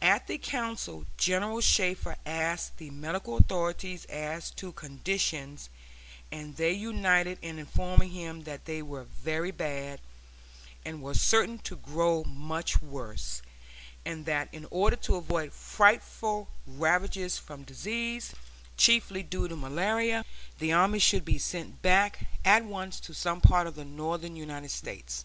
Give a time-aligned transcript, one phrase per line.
[0.00, 5.70] At the council General Shafter asked the medical authorities as to conditions,
[6.30, 9.98] and they united in informing him that they were very bad,
[10.84, 13.42] and were certain to grow much worse;
[14.04, 18.34] and that in order to avoid frightful ravages from disease,
[18.76, 20.24] chiefly due to malaria,
[20.60, 24.70] the army should be sent back at once to some part of the northern United
[24.70, 25.24] States.